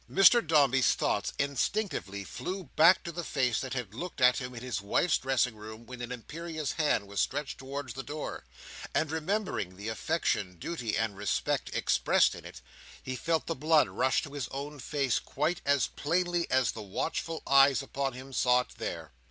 [0.09, 4.63] Mr Dombey's thoughts instinctively flew back to the face that had looked at him in
[4.63, 8.43] his wife's dressing room when an imperious hand was stretched towards the door;
[8.95, 12.61] and remembering the affection, duty, and respect, expressed in it,
[13.03, 17.43] he felt the blood rush to his own face quite as plainly as the watchful
[17.45, 19.11] eyes upon him saw it there.